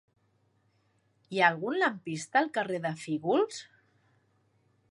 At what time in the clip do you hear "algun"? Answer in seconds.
1.49-1.77